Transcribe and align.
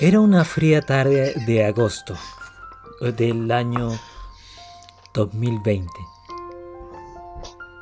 Era 0.00 0.20
una 0.20 0.44
fría 0.44 0.82
tarde 0.82 1.32
de 1.46 1.64
agosto 1.64 2.16
del 3.00 3.50
año 3.50 3.98
2020. 5.14 5.90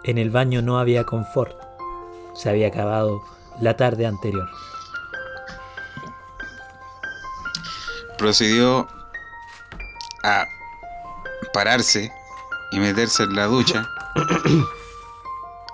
En 0.04 0.18
el 0.18 0.30
baño 0.30 0.62
no 0.62 0.78
había 0.78 1.04
confort. 1.04 1.56
Se 2.34 2.48
había 2.48 2.68
acabado 2.68 3.24
la 3.60 3.76
tarde 3.76 4.06
anterior. 4.06 4.48
Procedió 8.18 8.86
a 10.22 10.46
pararse 11.52 12.12
y 12.70 12.78
meterse 12.78 13.24
en 13.24 13.34
la 13.34 13.46
ducha. 13.46 13.88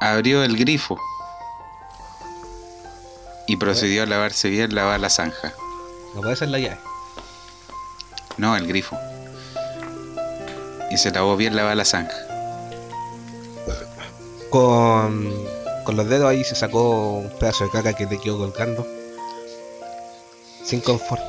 Abrió 0.00 0.43
el 0.43 0.57
grifo 0.57 0.98
y 3.46 3.57
procedió 3.57 4.05
a 4.05 4.07
lavarse 4.07 4.48
bien, 4.48 4.74
lavar 4.74 5.01
la 5.01 5.10
zanja. 5.10 5.52
No 6.14 6.23
puede 6.23 6.37
ser 6.37 6.48
la 6.48 6.59
llave. 6.59 6.78
No, 8.37 8.56
el 8.56 8.66
grifo. 8.66 8.96
Y 10.91 10.96
se 10.96 11.10
lavó 11.10 11.37
bien, 11.37 11.55
lavar 11.55 11.77
la 11.77 11.84
zanja. 11.84 12.16
Con, 14.51 15.32
con 15.84 15.96
los 15.96 16.09
dedos 16.09 16.28
ahí 16.28 16.42
se 16.42 16.54
sacó 16.54 17.18
un 17.18 17.30
pedazo 17.38 17.65
de 17.65 17.70
caca 17.70 17.92
que 17.92 18.06
le 18.06 18.18
quedó 18.18 18.38
colgando. 18.38 18.87
Sin 20.65 20.80
confort. 20.80 21.23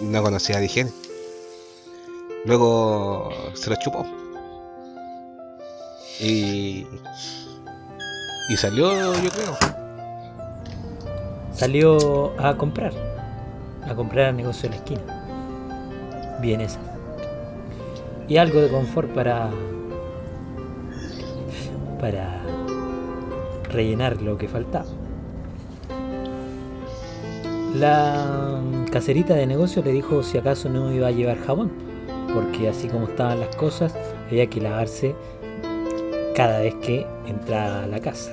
No 0.00 0.22
conocía 0.22 0.58
de 0.58 0.66
higiene. 0.66 0.92
Luego 2.44 3.30
se 3.54 3.70
lo 3.70 3.76
chupó. 3.76 4.06
Y. 6.20 6.86
Y 8.48 8.56
salió, 8.56 9.14
yo 9.20 9.30
creo. 9.30 9.56
Salió 11.54 12.40
a 12.40 12.56
comprar. 12.56 13.09
A 13.86 13.94
comprar 13.94 14.28
al 14.28 14.36
negocio 14.36 14.68
de 14.68 14.76
la 14.76 14.76
esquina. 14.76 16.38
Bien 16.40 16.60
esa. 16.60 16.80
Y 18.28 18.36
algo 18.36 18.60
de 18.60 18.68
confort 18.68 19.08
para. 19.10 19.50
Para 22.00 22.40
rellenar 23.70 24.20
lo 24.22 24.36
que 24.38 24.48
faltaba. 24.48 24.86
La 27.74 28.60
caserita 28.90 29.34
de 29.34 29.46
negocio 29.46 29.82
le 29.82 29.92
dijo 29.92 30.22
si 30.22 30.38
acaso 30.38 30.68
no 30.68 30.92
iba 30.92 31.06
a 31.06 31.12
llevar 31.12 31.38
jabón, 31.38 31.70
porque 32.34 32.68
así 32.68 32.88
como 32.88 33.06
estaban 33.06 33.38
las 33.38 33.54
cosas, 33.54 33.94
había 34.28 34.48
que 34.48 34.60
lavarse 34.60 35.14
cada 36.34 36.60
vez 36.60 36.74
que 36.76 37.06
entraba 37.26 37.84
a 37.84 37.86
la 37.86 38.00
casa. 38.00 38.32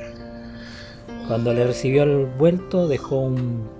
Cuando 1.28 1.54
le 1.54 1.68
recibió 1.68 2.04
el 2.04 2.26
vuelto, 2.26 2.88
dejó 2.88 3.18
un 3.20 3.77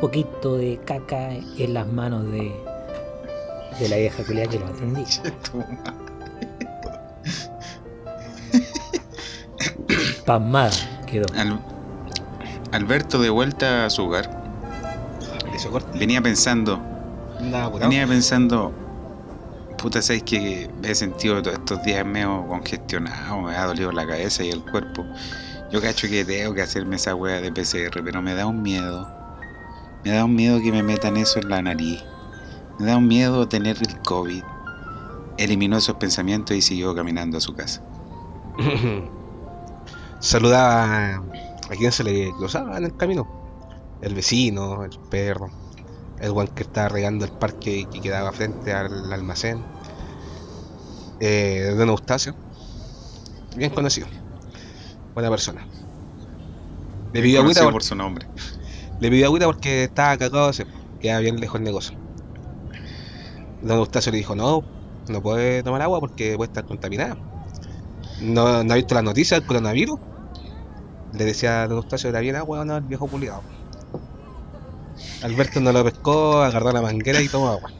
poquito 0.00 0.56
de 0.56 0.78
caca 0.84 1.30
en 1.32 1.74
las 1.74 1.86
manos 1.86 2.24
de, 2.30 2.52
de 3.78 3.88
la 3.88 3.96
vieja 3.96 4.22
culia 4.24 4.46
que 4.46 4.58
lo 4.58 4.66
atendía. 4.66 5.06
Pasmada 10.24 10.70
quedó. 11.06 11.26
Al- 11.36 11.60
Alberto 12.72 13.20
de 13.20 13.30
vuelta 13.30 13.86
a 13.86 13.90
su 13.90 14.04
hogar 14.04 14.38
venía 15.98 16.22
pensando, 16.22 16.80
venía 17.80 18.06
pensando, 18.06 18.72
puta, 19.76 20.00
sabes 20.00 20.22
que 20.22 20.70
me 20.80 20.92
he 20.92 20.94
sentido 20.94 21.42
todos 21.42 21.58
estos 21.58 21.82
días 21.82 22.06
medio 22.06 22.46
congestionado, 22.48 23.42
me 23.42 23.54
ha 23.56 23.66
dolido 23.66 23.90
la 23.92 24.06
cabeza 24.06 24.44
y 24.44 24.50
el 24.50 24.62
cuerpo. 24.62 25.04
Yo 25.70 25.80
cacho 25.82 26.08
que 26.08 26.24
tengo 26.24 26.54
que 26.54 26.62
hacerme 26.62 26.96
esa 26.96 27.14
wea 27.14 27.40
de 27.40 27.52
PCR, 27.52 28.02
pero 28.04 28.22
me 28.22 28.34
da 28.34 28.46
un 28.46 28.62
miedo. 28.62 29.06
Me 30.04 30.12
da 30.12 30.24
un 30.24 30.34
miedo 30.34 30.60
que 30.60 30.72
me 30.72 30.82
metan 30.82 31.16
eso 31.16 31.38
en 31.40 31.48
la 31.48 31.62
nariz. 31.62 32.02
Me 32.78 32.86
da 32.86 32.96
un 32.96 33.06
miedo 33.06 33.46
tener 33.48 33.76
el 33.80 34.00
COVID. 34.00 34.42
Eliminó 35.36 35.76
esos 35.78 35.96
pensamientos 35.96 36.56
y 36.56 36.62
siguió 36.62 36.94
caminando 36.94 37.38
a 37.38 37.40
su 37.40 37.54
casa. 37.54 37.82
Saludaba 40.20 41.14
a 41.16 41.76
quien 41.76 41.92
se 41.92 42.04
le 42.04 42.30
cruzaba 42.38 42.76
en 42.78 42.84
el 42.84 42.96
camino. 42.96 43.26
El 44.00 44.14
vecino, 44.14 44.84
el 44.84 44.90
perro, 45.10 45.48
el 46.18 46.32
guan 46.32 46.48
que 46.48 46.62
estaba 46.62 46.88
regando 46.88 47.24
el 47.24 47.32
parque 47.32 47.86
que 47.90 48.00
quedaba 48.00 48.32
frente 48.32 48.72
al 48.72 49.12
almacén. 49.12 49.62
Eh, 51.20 51.74
Don 51.76 51.90
Eustacio, 51.90 52.34
bien 53.54 53.70
conocido, 53.74 54.08
buena 55.14 55.28
persona. 55.28 55.66
Le 57.12 57.20
pidió 57.20 57.40
agüita 57.40 57.60
Conocido 57.60 57.66
por- 57.66 57.72
por 57.74 57.82
su 57.82 57.94
nombre. 57.94 58.26
Le 59.00 59.10
pidió 59.10 59.26
agüita 59.26 59.46
porque 59.46 59.84
estaba 59.84 60.16
cagado, 60.16 60.52
se 60.52 60.66
quedaba 61.00 61.20
bien 61.20 61.40
lejos 61.40 61.58
el 61.58 61.64
negocio. 61.64 61.98
Don 63.62 63.78
Eustacio 63.78 64.12
le 64.12 64.18
dijo, 64.18 64.34
no, 64.34 64.62
no 65.08 65.22
puede 65.22 65.62
tomar 65.62 65.82
agua 65.82 66.00
porque 66.00 66.36
puede 66.36 66.48
estar 66.48 66.64
contaminada. 66.64 67.16
¿No, 68.20 68.46
ha 68.46 68.74
visto 68.74 68.94
las 68.94 69.04
noticias 69.04 69.40
del 69.40 69.46
coronavirus? 69.46 69.98
Le 71.14 71.24
decía 71.24 71.62
a 71.62 71.68
Don 71.68 71.78
Eustacio, 71.78 72.10
era 72.10 72.20
bien 72.20 72.36
agua, 72.36 72.64
no, 72.64 72.76
el 72.76 72.84
viejo 72.84 73.08
puliado. 73.08 73.42
Alberto 75.22 75.60
no 75.60 75.72
lo 75.72 75.84
pescó, 75.84 76.42
agarró 76.42 76.72
la 76.72 76.82
manguera 76.82 77.20
y 77.20 77.28
tomó 77.28 77.48
agua. 77.48 77.70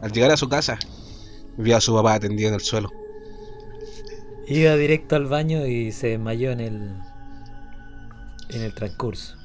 Al 0.00 0.12
llegar 0.12 0.30
a 0.30 0.36
su 0.36 0.48
casa, 0.48 0.78
vio 1.56 1.76
a 1.76 1.80
su 1.80 1.94
papá 1.94 2.14
atendido 2.14 2.48
en 2.48 2.54
el 2.54 2.60
suelo. 2.60 2.90
Iba 4.46 4.76
directo 4.76 5.16
al 5.16 5.26
baño 5.26 5.66
y 5.66 5.92
se 5.92 6.08
desmayó 6.08 6.52
en 6.52 6.60
el. 6.60 6.94
en 8.48 8.62
el 8.62 8.72
transcurso. 8.74 9.36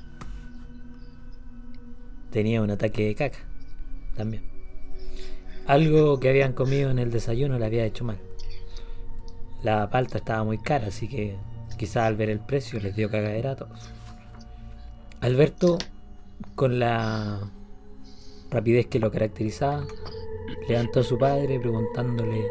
Tenía 2.33 2.63
un 2.63 2.71
ataque 2.71 3.05
de 3.05 3.15
caca. 3.15 3.37
También. 4.15 4.43
Algo 5.67 6.19
que 6.19 6.29
habían 6.29 6.53
comido 6.53 6.89
en 6.89 6.97
el 6.97 7.11
desayuno 7.11 7.59
le 7.59 7.65
había 7.65 7.85
hecho 7.85 8.03
mal. 8.03 8.17
La 9.61 9.87
palta 9.91 10.17
estaba 10.17 10.43
muy 10.43 10.57
cara, 10.57 10.87
así 10.87 11.07
que 11.07 11.37
quizás 11.77 12.07
al 12.07 12.15
ver 12.15 12.31
el 12.31 12.39
precio 12.39 12.79
les 12.79 12.95
dio 12.95 13.11
cagadera 13.11 13.51
a 13.51 13.55
todos. 13.55 13.87
Alberto, 15.21 15.77
con 16.55 16.79
la 16.79 17.39
rapidez 18.49 18.87
que 18.87 18.99
lo 18.99 19.11
caracterizaba, 19.11 19.85
levantó 20.67 21.01
a 21.01 21.03
su 21.03 21.19
padre 21.19 21.59
preguntándole 21.59 22.47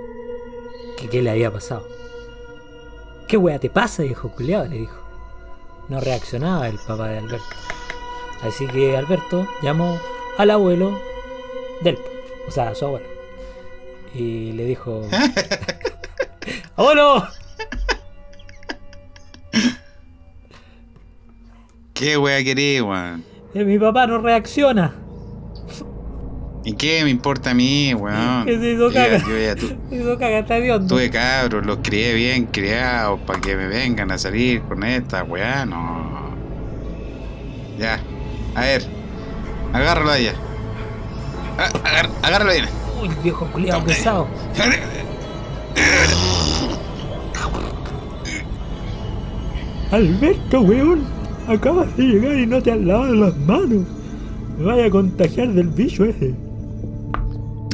qué 1.10 1.22
le 1.22 1.30
había 1.30 1.52
pasado. 1.52 1.84
¿Qué 3.26 3.36
wea 3.36 3.58
te 3.58 3.68
pasa, 3.68 4.04
viejo 4.04 4.30
culiado? 4.30 4.68
le 4.68 4.78
dijo. 4.78 5.02
No 5.88 6.00
reaccionaba 6.00 6.68
el 6.68 6.78
papá 6.86 7.08
de 7.08 7.18
Alberto. 7.18 7.44
Así 8.42 8.66
que 8.66 8.96
Alberto 8.96 9.46
llamó 9.62 9.98
al 10.38 10.50
abuelo 10.50 11.00
del, 11.82 11.98
o 12.46 12.50
sea, 12.50 12.68
a 12.70 12.74
su 12.74 12.84
abuelo. 12.86 13.06
Y 14.14 14.52
le 14.52 14.64
dijo: 14.64 15.02
¡Abuelo! 16.76 17.24
¿Qué 21.94 22.16
wea 22.16 22.42
querés, 22.42 22.82
weón? 22.82 23.24
Eh, 23.54 23.64
Mi 23.64 23.78
papá 23.78 24.06
no 24.06 24.18
reacciona. 24.18 24.94
¿Y 26.64 26.74
qué 26.74 27.02
me 27.04 27.10
importa 27.10 27.50
a 27.50 27.54
mí, 27.54 27.92
weón? 27.94 28.44
Que 28.46 28.58
se 28.58 28.70
hizo 28.72 28.88
Yo 28.90 28.94
caca. 28.94 29.18
yo 29.28 29.38
ya 29.38 29.56
tu- 29.56 29.76
Eso 29.90 30.16
cagata 30.18 30.54
de 30.60 30.72
onda. 30.72 30.88
tuve 30.88 31.10
cabros, 31.10 31.66
los 31.66 31.78
crié 31.82 32.14
bien 32.14 32.46
criados 32.46 33.20
para 33.26 33.40
que 33.40 33.56
me 33.56 33.66
vengan 33.66 34.10
a 34.12 34.18
salir 34.18 34.62
con 34.62 34.82
esta 34.84 35.24
weá, 35.24 35.66
no. 35.66 36.32
Ya, 37.78 38.00
a 38.54 38.60
ver, 38.60 38.86
agárralo 39.72 40.10
de 40.12 40.16
allá. 40.18 40.34
Ah, 41.58 41.68
agar- 41.84 42.10
agárralo 42.22 42.52
bien. 42.52 42.66
Uy, 43.00 43.10
viejo 43.22 43.46
culiado 43.52 43.84
pesado. 43.84 44.26
Alberto, 49.90 50.60
weón. 50.60 51.04
Acabas 51.48 51.94
de 51.96 52.04
llegar 52.04 52.38
y 52.38 52.46
no 52.46 52.62
te 52.62 52.70
has 52.72 52.78
lavado 52.80 53.14
las 53.14 53.36
manos. 53.38 53.84
Me 54.58 54.64
vaya 54.64 54.86
a 54.86 54.90
contagiar 54.90 55.48
del 55.48 55.68
bicho 55.68 56.04
ese. 56.04 56.34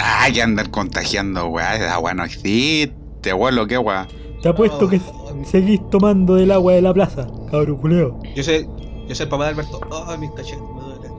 Ay, 0.02 0.32
que 0.32 0.42
andar 0.42 0.70
contagiando, 0.70 1.46
weá, 1.48 1.76
esa 1.76 1.98
weá 1.98 2.14
no 2.14 2.24
existe, 2.24 3.31
abuelo, 3.31 3.66
qué 3.66 3.76
weá. 3.78 4.06
Te 4.42 4.48
apuesto 4.48 4.88
que 4.88 5.00
seguís 5.44 5.81
tomando 5.90 6.36
del 6.36 6.50
agua 6.52 6.72
de 6.74 6.82
la 6.82 6.94
plaza, 6.94 7.26
cabrón 7.50 7.76
culeo. 7.76 8.19
Yo 8.34 8.42
sé, 8.42 8.66
yo 9.08 9.14
sé 9.14 9.22
el 9.25 9.28
papá 9.28 9.44
de 9.44 9.50
Alberto. 9.50 9.81
Ay, 10.06 10.19
mis 10.19 10.31
cachetes, 10.32 10.60
me 10.60 10.81
duelen. 10.82 11.12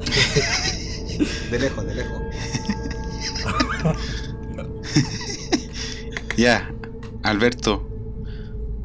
De 1.50 1.58
lejos, 1.58 1.84
de 1.84 1.94
lejos. 1.94 2.22
Ya, 6.36 6.70
Alberto 7.22 7.86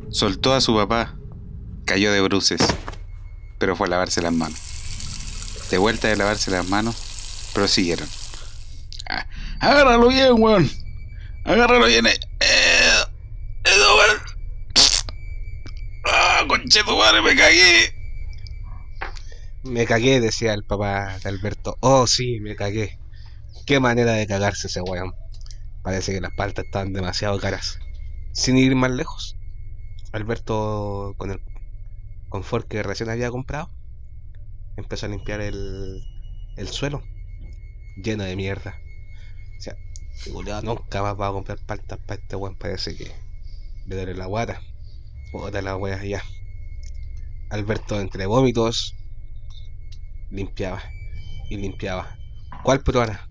soltó 0.10 0.54
a 0.54 0.60
su 0.62 0.76
papá, 0.76 1.16
cayó 1.86 2.12
de 2.12 2.20
bruces, 2.22 2.60
pero 3.60 3.76
fue 3.78 3.88
a 3.88 3.92
lavarse 3.92 4.22
las 4.22 4.34
manos. 4.34 4.60
De 5.72 5.78
vuelta 5.78 6.10
de 6.10 6.18
lavarse 6.18 6.52
las 6.52 6.68
manos, 6.68 7.52
prosiguieron. 7.54 8.10
Ah, 9.10 9.26
agárralo 9.62 10.10
bien, 10.10 10.34
weón. 10.38 10.70
Agárralo 11.46 11.86
bien. 11.86 12.08
eh. 12.08 12.20
Eh, 12.42 13.04
eso, 13.64 13.96
weón. 13.98 14.18
Ah, 16.46 16.48
conche 16.48 16.84
madre, 16.84 17.24
me 17.24 17.36
cagué. 17.36 17.96
Me 19.64 19.86
cagué, 19.88 20.20
decía 20.20 20.54
el 20.54 20.64
papá 20.64 21.18
de 21.18 21.30
Alberto. 21.30 21.76
Oh, 21.80 22.06
sí, 22.06 22.40
me 22.40 22.56
cagué. 22.56 23.00
Qué 23.66 23.80
manera 23.80 24.12
de 24.12 24.28
cagarse 24.28 24.68
ese 24.68 24.82
weón. 24.82 25.16
Parece 25.82 26.14
que 26.14 26.22
las 26.22 26.36
paltas 26.36 26.66
estaban 26.66 26.94
demasiado 26.94 27.40
caras. 27.40 27.80
Sin 28.32 28.60
ir 28.60 28.76
más 28.76 28.92
lejos, 28.92 29.36
Alberto, 30.12 31.16
con 31.18 31.32
el 31.32 31.42
confort 32.30 32.68
que 32.68 32.84
recién 32.84 33.10
había 33.10 33.32
comprado, 33.32 33.72
empezó 34.78 35.08
a 35.08 35.10
limpiar 35.10 35.42
el, 35.42 36.04
el 36.58 36.68
suelo 36.68 37.02
lleno 37.98 38.24
de 38.24 38.36
mierda. 38.36 38.80
O 39.58 39.62
sea, 39.62 39.76
nunca 40.62 41.02
más 41.02 41.20
va 41.20 41.30
a 41.30 41.32
comprar 41.32 41.58
paltas 41.66 41.98
para 42.06 42.22
este 42.22 42.36
weón. 42.36 42.56
Parece 42.56 42.96
que 42.96 43.12
le 43.88 43.96
duele 43.96 44.14
la 44.14 44.28
guata. 44.28 44.62
Puta 45.32 45.62
la 45.64 45.76
wea 45.76 46.04
ya. 46.06 46.24
Alberto 47.50 48.00
entre 48.00 48.26
vómitos 48.26 48.96
limpiaba 50.32 50.82
y 51.50 51.58
limpiaba. 51.58 52.18
¿Cuál 52.64 52.82
peruana? 52.82 53.30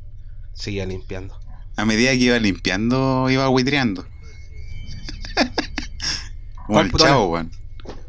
Seguía 0.52 0.86
limpiando. 0.86 1.38
A 1.76 1.84
medida 1.84 2.10
que 2.12 2.16
iba 2.16 2.38
limpiando, 2.38 3.28
iba 3.30 3.48
buitreando. 3.48 4.06
¿Cuál 6.66 6.92
chavo, 6.92 7.30
weón. 7.30 7.50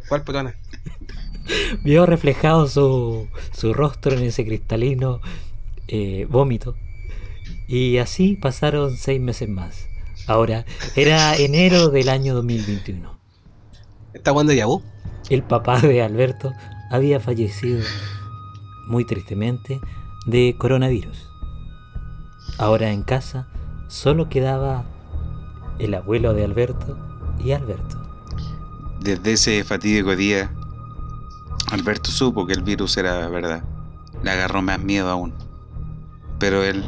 ¿Cuál 0.07 0.23
peruana? 0.23 0.55
Vio 1.83 2.05
reflejado 2.05 2.67
su, 2.67 3.27
su 3.51 3.73
rostro 3.73 4.13
en 4.15 4.23
ese 4.23 4.45
cristalino 4.45 5.19
eh, 5.87 6.27
vómito. 6.29 6.75
Y 7.67 7.97
así 7.97 8.35
pasaron 8.35 8.95
seis 8.97 9.19
meses 9.19 9.49
más. 9.49 9.87
Ahora, 10.27 10.65
era 10.95 11.35
enero 11.35 11.89
del 11.89 12.09
año 12.09 12.33
2021. 12.35 13.19
¿Está 14.13 14.31
jugando 14.31 14.53
Yahoo? 14.53 14.83
El 15.29 15.41
papá 15.41 15.79
de 15.79 16.03
Alberto 16.03 16.53
había 16.91 17.19
fallecido 17.19 17.83
muy 18.87 19.05
tristemente 19.05 19.81
de 20.27 20.55
coronavirus. 20.57 21.29
Ahora 22.59 22.91
en 22.91 23.01
casa 23.03 23.47
solo 23.87 24.29
quedaba 24.29 24.85
el 25.79 25.95
abuelo 25.95 26.33
de 26.33 26.45
Alberto 26.45 26.97
y 27.43 27.51
Alberto. 27.53 28.01
Desde 28.99 29.33
ese 29.33 29.63
fatídico 29.63 30.15
día, 30.15 30.51
Alberto 31.71 32.11
supo 32.11 32.45
que 32.45 32.53
el 32.53 32.61
virus 32.61 32.95
era 32.97 33.27
verdad. 33.27 33.63
Le 34.23 34.29
agarró 34.29 34.61
más 34.61 34.79
miedo 34.79 35.09
aún. 35.09 35.33
Pero 36.39 36.63
él 36.63 36.83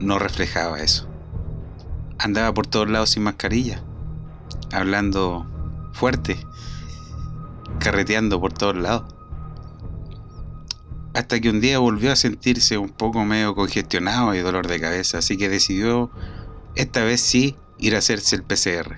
no 0.00 0.18
reflejaba 0.18 0.80
eso. 0.80 1.08
Andaba 2.18 2.54
por 2.54 2.66
todos 2.66 2.88
lados 2.88 3.10
sin 3.10 3.24
mascarilla, 3.24 3.82
hablando 4.72 5.46
fuerte, 5.92 6.38
carreteando 7.78 8.40
por 8.40 8.52
todos 8.52 8.76
lados. 8.76 9.04
Hasta 11.14 11.40
que 11.40 11.48
un 11.48 11.60
día 11.60 11.78
volvió 11.78 12.12
a 12.12 12.16
sentirse 12.16 12.76
un 12.76 12.90
poco 12.90 13.24
medio 13.24 13.54
congestionado 13.54 14.34
y 14.34 14.40
dolor 14.40 14.66
de 14.66 14.80
cabeza, 14.80 15.18
así 15.18 15.38
que 15.38 15.48
decidió, 15.48 16.10
esta 16.74 17.04
vez 17.04 17.22
sí, 17.22 17.56
ir 17.78 17.94
a 17.94 17.98
hacerse 17.98 18.36
el 18.36 18.42
PCR. 18.42 18.96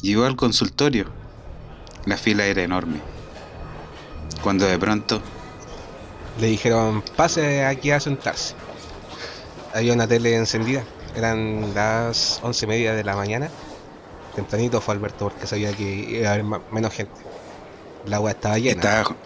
Llegó 0.00 0.24
al 0.24 0.34
consultorio. 0.36 1.06
La 2.04 2.16
fila 2.16 2.46
era 2.46 2.62
enorme. 2.62 3.00
Cuando 4.42 4.66
de 4.66 4.76
pronto 4.76 5.22
Le 6.40 6.48
dijeron, 6.48 7.04
pase 7.16 7.64
aquí 7.64 7.92
a 7.92 8.00
sentarse. 8.00 8.54
Había 9.72 9.92
una 9.92 10.08
tele 10.08 10.34
encendida. 10.34 10.82
Eran 11.14 11.74
las 11.74 12.40
once 12.42 12.64
y 12.64 12.68
media 12.68 12.94
de 12.94 13.04
la 13.04 13.14
mañana. 13.14 13.50
Tempranito 14.34 14.80
fue 14.80 14.94
Alberto 14.94 15.28
porque 15.28 15.46
sabía 15.46 15.72
que 15.72 15.84
iba 15.84 16.30
a 16.30 16.32
haber 16.32 16.44
menos 16.72 16.92
gente. 16.92 17.12
La 18.06 18.16
agua 18.16 18.32
estaba 18.32 18.58
llena. 18.58 18.82
estaba, 18.82 19.16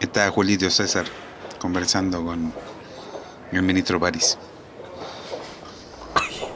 estaba 0.00 0.30
Julito 0.30 0.68
César 0.70 1.06
conversando 1.58 2.24
con 2.24 2.52
el 3.52 3.62
ministro 3.62 4.00
París. 4.00 4.36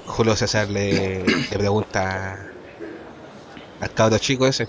Julio 0.06 0.36
César 0.36 0.68
le, 0.68 1.24
le 1.24 1.58
pregunta 1.58 2.46
al 3.80 3.94
cabro 3.94 4.18
chico 4.18 4.46
ese. 4.46 4.68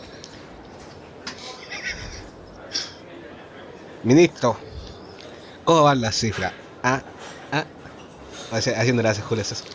Ministro, 4.04 4.57
¿cómo 5.63 5.84
van 5.84 6.01
las 6.01 6.16
cifras? 6.16 6.54
Ah, 6.84 7.01
ah. 7.51 7.66
Haciéndole 8.51 9.10
hace 9.10 9.22
Julio 9.22 9.44
César. 9.44 9.68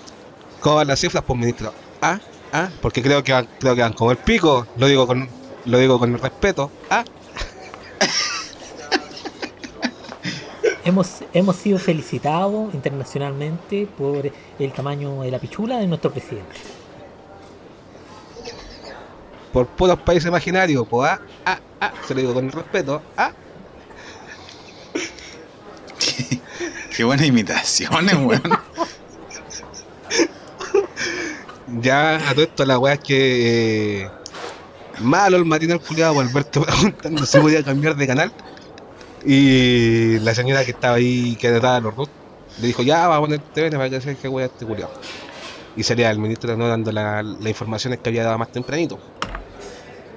¿Cómo 0.61 0.77
van 0.77 0.89
las 0.89 1.01
cifras, 1.01 1.25
pues 1.27 1.39
ministro? 1.39 1.73
Ah, 2.01 2.21
ah, 2.53 2.69
porque 2.81 3.03
creo 3.03 3.23
que 3.25 3.33
van, 3.33 3.49
creo 3.59 3.75
que 3.75 3.83
van 3.83 3.93
como 3.93 4.11
el 4.11 4.19
pico. 4.19 4.67
Lo 4.77 4.87
digo 4.87 5.07
con, 5.07 5.29
lo 5.65 5.79
digo 5.79 5.99
con 5.99 6.17
respeto. 6.19 6.71
Ah, 6.91 7.05
Hemos, 10.85 11.23
hemos 11.35 11.57
sido 11.57 11.79
felicitados 11.79 12.73
internacionalmente 12.73 13.87
por 13.99 14.31
el 14.59 14.73
tamaño 14.73 15.21
de 15.21 15.31
la 15.31 15.39
pichula 15.39 15.77
de 15.79 15.87
nuestro 15.87 16.11
presidente. 16.11 16.57
por 19.53 19.67
puros 19.67 19.99
países 20.01 20.29
imaginarios, 20.29 20.87
pues 20.89 21.11
ah, 21.11 21.21
ah, 21.45 21.61
ah. 21.81 21.93
Se 22.07 22.15
lo 22.15 22.21
digo 22.21 22.35
con 22.35 22.51
respeto. 22.51 23.03
Ah, 23.17 23.33
Qué 26.97 27.05
buenas 27.05 27.27
imitaciones, 27.27 28.15
weón. 28.15 28.59
Ya 31.81 32.17
a 32.17 32.33
todo 32.35 32.45
esto 32.45 32.65
la 32.65 32.79
weá 32.79 32.95
es 32.95 33.01
que 33.01 34.03
eh, 34.05 34.11
malo 35.01 35.37
el 35.37 35.45
matinal 35.45 35.81
culiado 35.81 36.15
por 36.15 36.25
Alberto 36.27 36.63
preguntando 36.67 37.27
si 37.27 37.39
podía 37.39 37.63
cambiar 37.65 37.97
de 37.97 38.07
canal. 38.07 38.33
Y 39.25 40.19
la 40.21 40.35
señora 40.35 40.65
que 40.65 40.71
estaba 40.71 40.97
ahí 40.97 41.37
que 41.37 41.49
anotaba 41.49 41.81
los 41.81 41.95
root 41.97 42.11
le 42.61 42.67
dijo 42.69 42.83
ya 42.83 43.09
va 43.09 43.17
a 43.17 43.21
poner 43.21 43.41
TVN 43.41 43.73
para 43.73 43.91
que 43.91 44.01
se 44.01 44.17
que 44.17 44.29
weá 44.29 44.47
este 44.47 44.65
culiado. 44.65 44.93
Y 45.77 45.83
salía 45.83 46.11
el 46.11 46.19
ministro 46.19 46.57
no 46.57 46.67
dando 46.69 46.91
la, 46.93 47.23
la 47.23 47.49
informaciones 47.49 48.01
que 48.01 48.09
había 48.09 48.25
dado 48.25 48.39
más 48.39 48.51
tempranito. 48.51 48.99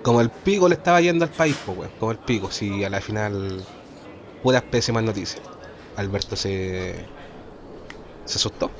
Como 0.01 0.22
el 0.22 0.30
pico 0.30 0.68
le 0.68 0.75
estaba 0.75 1.00
yendo 1.01 1.25
al 1.25 1.31
país, 1.31 1.56
pues 1.66 1.78
weón, 1.78 1.92
como 2.00 2.12
el 2.12 2.18
pico, 2.18 2.50
si 2.51 2.83
a 2.83 2.89
la 2.89 3.01
final 3.01 3.63
puras 4.42 4.63
pésimas 4.63 5.04
noticias. 5.04 5.42
Alberto 5.98 6.36
se 6.36 6.95
se 8.25 8.36
asustó. 8.38 8.72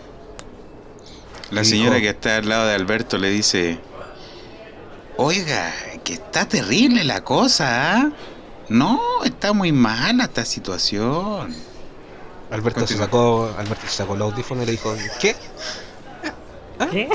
La 1.51 1.62
Dijo- 1.62 1.71
señora 1.71 2.00
que 2.00 2.09
está 2.09 2.38
al 2.38 2.48
lado 2.50 2.68
de 2.68 2.74
Alberto 2.75 3.18
le 3.18 3.30
dice, 3.30 3.77
oiga, 5.17 5.73
que 6.03 6.13
está 6.13 6.47
terrible 6.47 7.03
la 7.03 7.24
cosa, 7.24 7.95
¿ah? 7.95 8.12
No, 8.69 9.01
está 9.24 9.53
muy 9.53 9.71
mala 9.71 10.25
esta 10.25 10.45
situación. 10.45 11.53
Alberto 12.50 12.86
se 12.86 12.97
sacó, 12.97 13.53
Alberto 13.57 13.86
se 13.88 13.97
sacó 13.97 14.15
el 14.15 14.21
audífono 14.21 14.63
y 14.63 14.65
le 14.65 14.71
dijo, 14.74 14.95
¿qué? 15.19 15.36
¿Qué? 16.91 17.09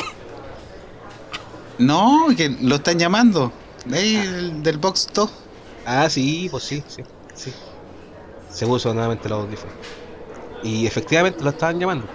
No, 1.79 2.27
que 2.37 2.49
lo 2.49 2.77
están 2.77 2.99
llamando. 2.99 3.53
De 3.85 3.99
ahí, 3.99 4.17
del, 4.17 4.63
del 4.63 4.79
box 4.79 5.09
2. 5.13 5.31
Ah, 5.85 6.09
sí, 6.09 6.49
pues 6.51 6.65
sí, 6.65 6.83
sí, 6.89 7.03
sí. 7.35 7.53
Se 8.51 8.67
puso 8.67 8.93
nuevamente 8.95 9.29
el 9.29 9.35
audífono. 9.35 9.73
Y 10.63 10.87
efectivamente 10.87 11.45
lo 11.45 11.51
estaban 11.51 11.79
llamando. 11.79 12.07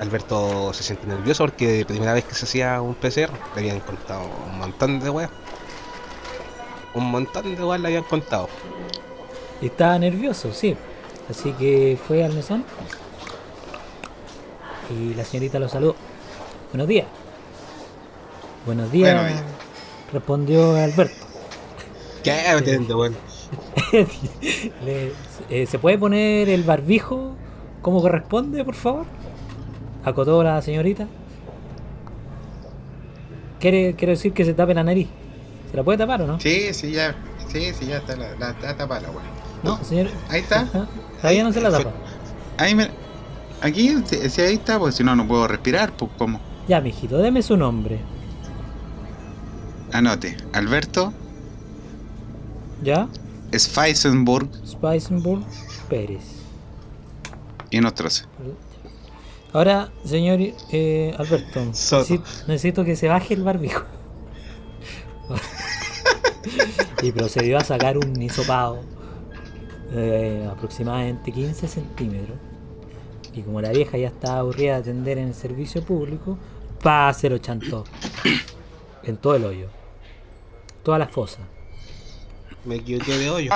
Alberto 0.00 0.72
se 0.72 0.82
siente 0.84 1.06
nervioso 1.06 1.44
porque 1.44 1.84
primera 1.86 2.12
vez 2.12 2.24
que 2.24 2.34
se 2.34 2.44
hacía 2.44 2.80
un 2.80 2.94
PCR 2.94 3.30
le 3.54 3.60
habían 3.60 3.80
contado 3.80 4.28
un 4.46 4.58
montón 4.58 5.00
de 5.00 5.10
weas. 5.10 5.30
Un 6.94 7.10
montón 7.10 7.54
de 7.56 7.64
weas 7.64 7.80
le 7.80 7.88
habían 7.88 8.04
contado. 8.04 8.48
Estaba 9.60 9.98
nervioso, 9.98 10.52
sí. 10.52 10.76
Así 11.28 11.52
que 11.52 11.98
fue 12.06 12.24
al 12.24 12.32
mesón. 12.32 12.64
Y 14.90 15.14
la 15.14 15.24
señorita 15.24 15.58
lo 15.58 15.68
saludó. 15.68 15.96
Buenos 16.72 16.88
días. 16.88 17.06
Buenos 18.64 18.90
días. 18.92 19.42
Respondió 20.12 20.76
Alberto. 20.76 21.26
¿Qué? 22.22 22.40
Entiendo, 22.50 22.96
bueno. 22.96 23.16
Le- 24.84 25.12
eh, 25.50 25.66
¿Se 25.66 25.78
puede 25.78 25.98
poner 25.98 26.48
el 26.48 26.62
barbijo 26.62 27.32
como 27.82 28.00
corresponde, 28.00 28.64
por 28.64 28.74
favor? 28.74 29.06
Acotó 30.08 30.42
la 30.42 30.60
señorita. 30.62 31.06
¿Quiere, 33.60 33.94
quiere 33.94 34.12
decir 34.12 34.32
que 34.32 34.44
se 34.44 34.54
tape 34.54 34.74
la 34.74 34.84
nariz. 34.84 35.08
¿Se 35.70 35.76
la 35.76 35.82
puede 35.82 35.98
tapar 35.98 36.22
o 36.22 36.26
no? 36.26 36.40
Sí, 36.40 36.72
sí, 36.72 36.92
ya. 36.92 37.14
Sí, 37.48 37.72
sí, 37.72 37.86
ya 37.86 37.98
está 37.98 38.16
la, 38.16 38.34
la, 38.36 38.50
está 38.50 38.76
tapada 38.76 39.02
la 39.02 39.10
weá. 39.10 39.24
No, 39.62 39.82
señor. 39.84 40.08
Ahí 40.28 40.40
está. 40.40 40.66
Todavía 41.20 41.44
no 41.44 41.52
se 41.52 41.60
la 41.60 41.70
tapa. 41.70 41.90
Ahí 42.56 42.74
me. 42.74 42.88
Aquí, 43.60 43.96
si, 44.06 44.40
ahí 44.40 44.54
está, 44.54 44.78
pues 44.78 44.94
si 44.94 45.04
no, 45.04 45.16
no 45.16 45.26
puedo 45.26 45.48
respirar, 45.48 45.92
pues 45.96 46.10
¿cómo? 46.16 46.40
Ya, 46.68 46.80
mijito, 46.80 47.18
deme 47.18 47.42
su 47.42 47.56
nombre. 47.56 48.00
Anote, 49.92 50.36
Alberto 50.52 51.12
¿Ya? 52.82 53.08
Schweizenburg 53.52 54.48
Spicenburg 54.64 55.42
Pérez. 55.88 56.22
y 57.70 57.80
nosotros. 57.80 58.28
Ahora, 59.52 59.90
señor 60.04 60.40
eh, 60.70 61.14
Alberto, 61.16 61.60
necesito 62.46 62.84
que 62.84 62.96
se 62.96 63.08
baje 63.08 63.34
el 63.34 63.42
barbijo. 63.42 63.84
y 67.02 67.12
procedió 67.12 67.58
a 67.58 67.64
sacar 67.64 67.96
un 67.98 68.20
hisopado 68.20 68.80
eh, 69.92 70.46
aproximadamente 70.50 71.32
15 71.32 71.66
centímetros. 71.68 72.38
Y 73.34 73.42
como 73.42 73.60
la 73.60 73.70
vieja 73.70 73.96
ya 73.96 74.08
estaba 74.08 74.40
aburrida 74.40 74.74
de 74.74 74.80
atender 74.80 75.18
en 75.18 75.28
el 75.28 75.34
servicio 75.34 75.82
público, 75.82 76.36
pa 76.82 77.12
se 77.14 77.30
lo 77.30 77.38
chantó. 77.38 77.84
En 79.02 79.16
todo 79.16 79.36
el 79.36 79.44
hoyo. 79.44 79.68
Toda 80.82 80.98
la 80.98 81.08
fosa. 81.08 81.40
Me 82.64 82.76
equivoqué 82.76 83.16
de 83.16 83.30
hoyo. 83.30 83.50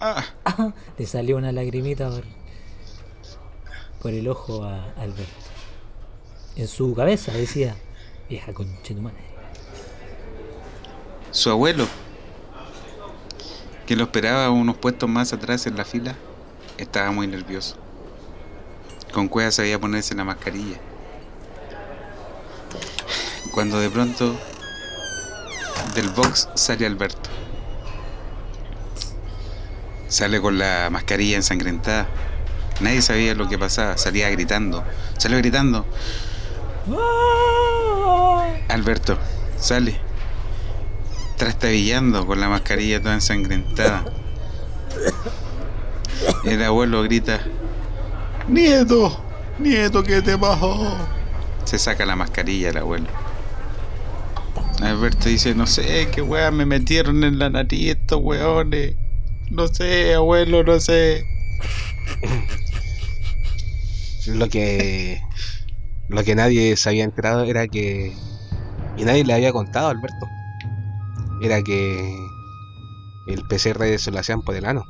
Ah, 0.00 0.24
ah. 0.44 0.72
Le 0.98 1.06
salió 1.06 1.36
una 1.36 1.52
lagrimita 1.52 2.10
por, 2.10 2.24
por 4.00 4.12
el 4.12 4.28
ojo 4.28 4.64
a 4.64 4.92
Alberto. 4.96 5.32
En 6.56 6.68
su 6.68 6.94
cabeza 6.94 7.32
decía, 7.32 7.76
vieja 8.28 8.52
concha 8.52 8.94
de 8.94 9.00
tu. 9.00 9.10
Su 11.30 11.50
abuelo, 11.50 11.86
que 13.86 13.96
lo 13.96 14.04
esperaba 14.04 14.50
unos 14.50 14.76
puestos 14.76 15.08
más 15.08 15.32
atrás 15.32 15.66
en 15.66 15.76
la 15.76 15.84
fila, 15.84 16.16
estaba 16.78 17.10
muy 17.10 17.26
nervioso. 17.26 17.76
Con 19.12 19.28
cueva 19.28 19.50
sabía 19.50 19.78
ponerse 19.78 20.14
la 20.14 20.24
mascarilla. 20.24 20.78
Cuando 23.52 23.78
de 23.80 23.90
pronto 23.90 24.36
del 25.94 26.08
box 26.10 26.48
sale 26.54 26.86
Alberto. 26.86 27.30
Sale 30.08 30.40
con 30.40 30.58
la 30.58 30.88
mascarilla 30.90 31.36
ensangrentada. 31.36 32.08
Nadie 32.80 33.02
sabía 33.02 33.34
lo 33.34 33.48
que 33.48 33.58
pasaba, 33.58 33.98
salía 33.98 34.30
gritando. 34.30 34.84
Salió 35.16 35.38
gritando. 35.38 35.86
Alberto, 38.68 39.18
sale. 39.58 40.00
Trastabillando 41.36 42.26
con 42.26 42.40
la 42.40 42.48
mascarilla 42.48 43.00
toda 43.00 43.14
ensangrentada. 43.14 44.04
El 46.44 46.62
abuelo 46.62 47.02
grita. 47.02 47.40
Nieto, 48.48 49.20
nieto, 49.58 50.02
¿qué 50.02 50.22
te 50.22 50.38
pasó? 50.38 50.96
Se 51.64 51.78
saca 51.78 52.06
la 52.06 52.16
mascarilla 52.16 52.70
el 52.70 52.78
abuelo. 52.78 53.06
Alberto 54.80 55.28
dice, 55.28 55.54
no 55.54 55.66
sé, 55.66 56.08
qué 56.12 56.22
weá 56.22 56.50
me 56.50 56.64
metieron 56.64 57.24
en 57.24 57.38
la 57.38 57.50
nariz 57.50 57.96
estos 57.96 58.20
weones. 58.22 58.94
No 59.50 59.66
sé, 59.68 60.14
abuelo, 60.14 60.62
no 60.62 60.78
sé. 60.78 61.24
Lo 64.28 64.48
que. 64.48 65.22
Lo 66.08 66.22
que 66.24 66.34
nadie 66.34 66.76
se 66.76 66.88
había 66.88 67.04
enterado 67.04 67.44
era 67.44 67.66
que. 67.66 68.14
Y 68.96 69.04
nadie 69.04 69.24
le 69.24 69.32
había 69.32 69.52
contado 69.52 69.88
a 69.88 69.90
Alberto. 69.90 70.28
Era 71.40 71.62
que. 71.62 72.14
El 73.26 73.46
PCR 73.46 73.98
se 73.98 74.10
lo 74.10 74.18
hacían 74.18 74.42
por 74.42 74.54
el 74.54 74.66
ano. 74.66 74.84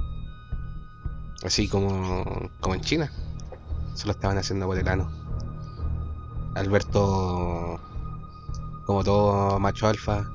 Así 1.45 1.68
como. 1.68 2.50
como 2.61 2.75
en 2.75 2.80
China. 2.80 3.12
Se 3.95 4.07
lo 4.07 4.12
estaban 4.12 4.38
haciendo 4.38 4.66
por 4.66 4.78
el 4.78 4.88
ano. 4.88 5.11
Alberto. 6.54 7.80
Como 8.87 9.04
todo 9.04 9.59
macho 9.61 9.87
alfa. 9.87 10.28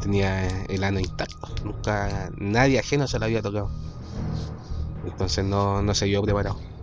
Tenía 0.00 0.64
el 0.66 0.84
ano 0.84 1.00
intacto. 1.00 1.48
Nunca. 1.64 2.30
Nadie 2.36 2.78
ajeno 2.78 3.06
se 3.06 3.18
lo 3.18 3.26
había 3.26 3.42
tocado. 3.42 3.70
Entonces 5.04 5.44
no, 5.44 5.82
no 5.82 5.94
se 5.94 6.06
vio 6.06 6.22
preparado. 6.22 6.75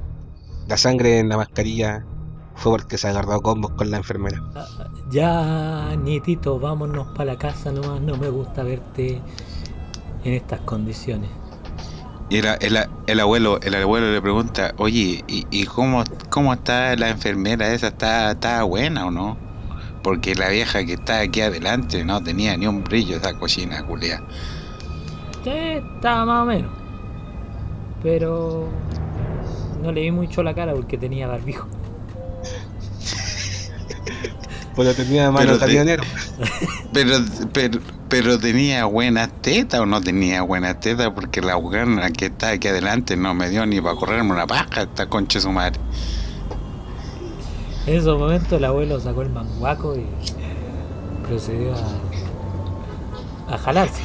La 0.67 0.77
sangre 0.77 1.20
en 1.20 1.29
la 1.29 1.38
mascarilla 1.38 2.03
fue 2.55 2.72
porque 2.74 2.98
se 2.98 3.08
agarró 3.08 3.34
a 3.34 3.41
combos 3.41 3.72
con 3.72 3.91
la 3.91 3.98
enfermera. 3.98 4.41
Ya, 5.10 5.96
nietito, 5.98 6.60
vámonos 6.60 7.08
para 7.10 7.34
la 7.34 7.38
casa 7.38 7.72
nomás. 7.72 8.01
No 8.01 8.17
me 8.17 8.29
gusta 8.29 8.63
verte 8.63 9.20
en 10.24 10.34
estas 10.34 10.62
condiciones. 10.62 11.29
Y 12.29 12.38
el, 12.38 12.46
el- 12.62 12.88
el 13.05 13.20
abuelo, 13.20 13.60
el 13.62 13.75
abuelo 13.75 14.12
le 14.12 14.22
pregunta, 14.22 14.74
oye, 14.77 15.24
¿y, 15.27 15.46
y 15.51 15.65
cómo, 15.65 16.03
cómo 16.29 16.53
está 16.53 16.96
la 16.96 17.10
enfermera 17.10 17.74
esa? 17.74 17.88
¿Está, 17.88 18.32
¿Está 18.32 18.63
buena 18.63 19.05
o 19.05 19.12
no? 19.12 19.38
Porque 20.01 20.34
la 20.36 20.50
vieja 20.50 20.84
que 20.86 20.93
está 20.93 21.20
aquí 21.20 21.41
adelante 21.41 22.03
no 22.05 22.22
tenía 22.24 22.58
ni 22.58 22.65
un 22.67 22.84
brillo 22.84 23.17
esa 23.17 23.34
cochina, 23.34 23.84
culia. 23.84 24.22
Sí, 25.43 25.50
estaba 25.51 26.25
más 26.25 26.43
o 26.43 26.46
menos. 26.46 26.72
Pero 28.01 28.67
no 29.83 29.91
le 29.91 30.01
vi 30.01 30.11
mucho 30.11 30.41
la 30.43 30.53
cara 30.55 30.73
porque 30.73 30.97
tenía 30.97 31.27
barbijo. 31.27 31.67
Pero 34.75 34.93
tenía 34.95 35.29
mano 35.31 35.45
Pero 35.45 35.59
te- 35.59 35.65
camionero. 35.65 36.03
Pero, 36.93 37.17
pero, 37.53 37.79
pero 38.07 38.37
tenía 38.39 38.85
buenas 38.85 39.29
tetas 39.41 39.79
o 39.79 39.85
no 39.87 39.99
tenía 39.99 40.43
buenas 40.43 40.79
tetas 40.79 41.09
porque 41.15 41.41
la 41.41 41.55
buena 41.55 42.11
que 42.11 42.27
está 42.27 42.49
aquí 42.49 42.67
adelante 42.67 43.17
no 43.17 43.33
me 43.33 43.49
dio 43.49 43.65
ni 43.65 43.81
para 43.81 43.95
correrme 43.95 44.31
una 44.31 44.45
paja 44.45 44.83
esta 44.83 45.07
concha 45.07 45.39
de 45.39 45.43
su 45.43 45.51
madre. 45.51 45.79
En 47.87 47.97
esos 47.97 48.19
momentos 48.19 48.51
el 48.53 48.63
abuelo 48.65 48.99
sacó 48.99 49.23
el 49.23 49.31
manguaco 49.31 49.95
y 49.95 50.05
procedió 51.27 51.73
a, 53.49 53.55
a 53.55 53.57
jalarse. 53.57 54.03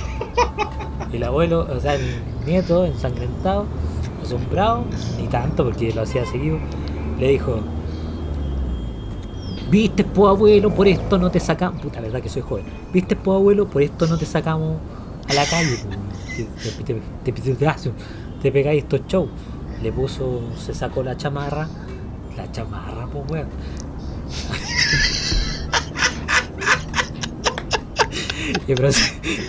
Y 1.12 1.16
el 1.16 1.24
abuelo, 1.24 1.68
o 1.70 1.78
sea, 1.78 1.96
el 1.96 2.22
nieto 2.46 2.86
ensangrentado, 2.86 3.66
asombrado, 4.34 4.84
ni 5.18 5.26
tanto 5.28 5.64
porque 5.64 5.92
lo 5.92 6.02
hacía 6.02 6.24
seguido, 6.26 6.58
le 7.18 7.28
dijo, 7.28 7.60
viste 9.70 10.04
po 10.04 10.28
abuelo, 10.28 10.74
por 10.74 10.88
esto 10.88 11.18
no 11.18 11.30
te 11.30 11.40
sacamos, 11.40 11.80
puta 11.82 12.00
verdad 12.00 12.22
que 12.22 12.28
soy 12.28 12.42
joven, 12.42 12.64
viste 12.92 13.16
po 13.16 13.34
abuelo, 13.34 13.68
por 13.68 13.82
esto 13.82 14.06
no 14.06 14.16
te 14.18 14.26
sacamos 14.26 14.76
a 15.28 15.34
la 15.34 15.44
calle, 15.44 15.76
te, 16.36 16.44
te, 16.44 16.84
te, 16.84 17.00
te- 17.32 17.92
te- 18.42 18.52
pegáis 18.52 18.84
estos 18.84 19.00
shows. 19.08 19.28
Le 19.82 19.92
puso, 19.92 20.40
se 20.56 20.74
sacó 20.74 21.04
la 21.04 21.16
chamarra, 21.16 21.68
la 22.36 22.50
chamarra, 22.50 23.06
pues 23.06 23.24
weón. 23.30 23.48
y, 28.66 28.72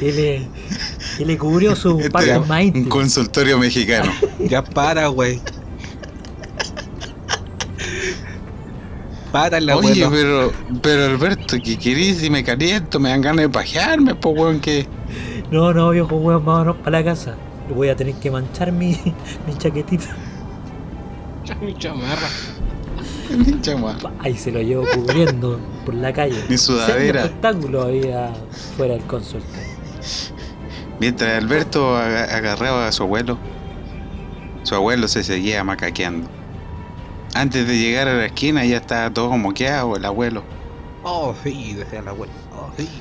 y 0.06 0.12
le, 0.12 0.48
y 1.20 1.26
le 1.26 1.38
cubrió 1.38 1.76
su 1.76 1.98
Este 2.00 2.10
parte 2.10 2.30
era 2.30 2.40
más 2.40 2.64
un 2.64 2.86
consultorio 2.86 3.58
mexicano. 3.60 4.12
Ya 4.40 4.64
para, 4.64 5.08
güey. 5.08 5.40
Para 9.32 9.58
el 9.60 9.70
Oye, 9.70 10.04
abuelo. 10.06 10.52
pero, 10.62 10.80
pero 10.82 11.06
Alberto, 11.06 11.58
¿qué 11.64 11.78
querís? 11.78 12.18
Si 12.18 12.30
me 12.30 12.44
caliento, 12.44 13.00
me 13.00 13.10
dan 13.10 13.22
ganas 13.22 13.44
de 13.44 13.50
pajearme, 13.50 14.16
pues 14.16 14.36
weón, 14.36 14.60
que. 14.60 14.88
No, 15.52 15.72
no, 15.74 15.92
viejo 15.92 16.16
weón, 16.16 16.44
vámonos 16.44 16.78
para 16.78 17.00
la 17.00 17.04
casa. 17.06 17.36
Voy 17.76 17.90
a 17.90 17.96
tener 17.96 18.16
que 18.16 18.32
manchar 18.32 18.72
mi, 18.72 18.92
mi 19.48 19.56
chaquetita. 19.58 20.16
Mi 21.62 21.74
chamarra. 21.76 22.30
Chama. 23.62 23.98
Ahí 24.20 24.36
se 24.36 24.52
lo 24.52 24.62
llevo 24.62 24.86
cubriendo 24.96 25.60
por 25.86 25.94
la 25.94 26.12
calle. 26.12 26.44
Mi 26.50 26.58
sudadera. 26.58 27.26
Espectáculo 27.26 27.84
había 27.84 28.32
fuera 28.76 28.96
del 28.96 29.04
consultorio. 29.04 29.80
Mientras 31.00 31.42
Alberto 31.42 31.96
aga- 31.98 32.36
agarraba 32.36 32.88
a 32.88 32.92
su 32.92 33.04
abuelo, 33.04 33.38
su 34.64 34.76
abuelo 34.76 35.08
se 35.08 35.24
seguía 35.24 35.64
macaqueando. 35.64 36.30
Antes 37.36 37.68
de 37.68 37.78
llegar 37.78 38.08
a 38.08 38.16
la 38.16 38.26
esquina 38.26 38.66
ya 38.66 38.78
estaba 38.78 39.10
todo 39.14 39.32
moqueado 39.38 39.96
el 39.96 40.04
abuelo. 40.06 40.44
Oh, 41.04 41.34
sí, 41.44 41.74
decía 41.74 42.00
el 42.00 42.08
abuelo. 42.08 42.34
Oh, 42.54 42.70
sí. 42.78 42.90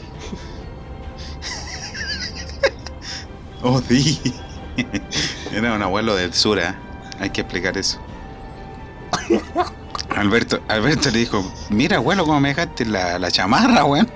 Oh, 3.61 3.81
sí. 3.83 4.21
Era 5.53 5.75
un 5.75 5.83
abuelo 5.83 6.15
del 6.15 6.33
sur, 6.33 6.61
¿eh? 6.61 6.73
Hay 7.19 7.31
que 7.31 7.41
explicar 7.41 7.77
eso. 7.77 7.99
Alberto, 10.17 10.61
Alberto 10.69 11.11
le 11.11 11.19
dijo, 11.19 11.53
mira 11.69 11.97
abuelo 11.97 12.25
cómo 12.25 12.39
me 12.41 12.51
dejaste 12.51 12.87
la, 12.87 13.19
la 13.19 13.31
chamarra, 13.33 13.85
weón. 13.85 14.09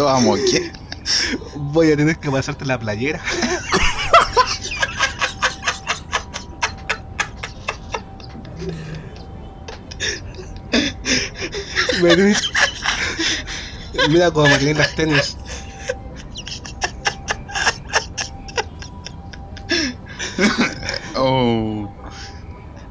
Toda 0.00 0.18
moqueada. 0.20 0.72
Voy 1.56 1.92
a 1.92 1.96
tener 1.96 2.16
que 2.16 2.30
pasarte 2.30 2.64
la 2.64 2.78
playera. 2.78 3.20
Mira 14.08 14.30
cómo 14.30 14.48
tienen 14.56 14.78
las 14.78 14.94
tenis. 14.96 15.36
Oh. 21.14 21.94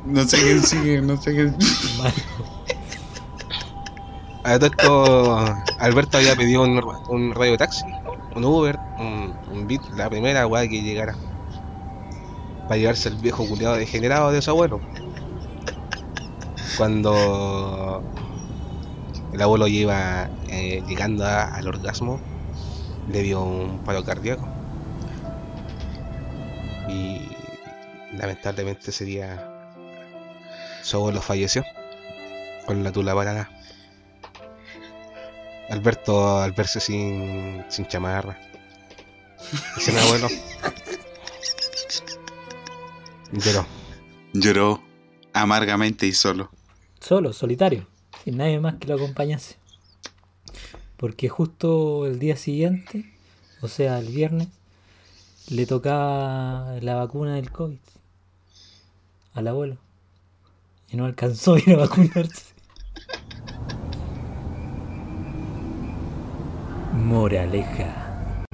No 0.05 0.27
sé 0.27 0.37
quién 0.37 0.63
sigue, 0.63 1.01
no 1.01 1.19
sé 1.19 1.31
quién. 1.31 1.57
A 4.49 4.57
todo 4.57 5.37
Alberto 5.77 6.17
había 6.17 6.35
pedido 6.35 6.63
un, 6.63 7.35
radio 7.35 7.55
taxi, 7.55 7.85
un 8.35 8.43
Uber, 8.43 8.79
un, 8.97 9.37
un 9.51 9.67
la 9.95 10.09
primera 10.09 10.47
weá 10.47 10.67
que 10.67 10.81
llegara. 10.81 11.15
Para 12.63 12.77
llevarse 12.77 13.09
el 13.09 13.17
viejo 13.17 13.47
culiado 13.47 13.75
degenerado 13.75 14.31
de 14.31 14.41
su 14.41 14.49
abuelo. 14.49 14.81
Cuando 16.77 18.01
el 19.31 19.39
abuelo 19.39 19.67
iba 19.67 20.31
eh, 20.47 20.81
llegando 20.87 21.27
al 21.27 21.67
orgasmo, 21.67 22.19
le 23.07 23.21
dio 23.21 23.43
un 23.43 23.77
paro 23.85 24.03
cardíaco. 24.03 24.47
Y 26.87 27.21
lamentablemente 28.17 28.89
ese 28.89 29.05
día 29.05 29.47
su 30.81 30.97
abuelo 30.97 31.21
falleció 31.21 31.63
con 32.65 32.83
la 32.83 32.91
tula 32.91 33.13
parada. 33.13 33.47
Alberto 35.69 36.39
al 36.39 36.51
verse 36.53 36.79
sin, 36.79 37.63
sin 37.69 37.85
chamarra. 37.87 38.39
Y 39.77 39.81
sin 39.81 39.97
abuelo. 39.97 40.27
Lloró. 43.31 43.65
Lloró 44.33 44.83
amargamente 45.33 46.07
y 46.07 46.13
solo. 46.13 46.49
Solo, 46.99 47.33
solitario, 47.33 47.87
sin 48.23 48.37
nadie 48.37 48.59
más 48.59 48.75
que 48.75 48.87
lo 48.87 48.95
acompañase. 48.95 49.57
Porque 50.97 51.29
justo 51.29 52.05
el 52.05 52.19
día 52.19 52.35
siguiente, 52.35 53.13
o 53.61 53.67
sea, 53.67 53.99
el 53.99 54.07
viernes, 54.07 54.49
le 55.49 55.65
tocaba 55.65 56.77
la 56.81 56.95
vacuna 56.95 57.35
del 57.35 57.51
COVID 57.51 57.79
al 59.33 59.47
abuelo. 59.47 59.77
Y 60.91 60.97
no 60.97 61.05
alcanzó 61.05 61.53
a 61.53 61.59
ir 61.59 61.71
a 61.73 61.77
vacunarse. 61.77 62.53
Moraleja. 67.09 68.45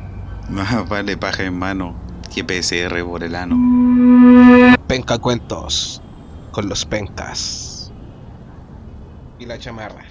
Más 0.50 0.88
vale 0.88 1.18
paja 1.18 1.44
en 1.44 1.60
mano 1.60 1.94
que 2.34 2.42
PCR 2.42 3.04
por 3.04 3.22
el 3.22 3.36
ano. 3.36 3.58
Penca 4.88 5.18
cuentos 5.18 6.02
con 6.52 6.70
los 6.70 6.86
pencas. 6.86 7.92
Y 9.40 9.46
la 9.46 9.60
chamarra. 9.60 10.05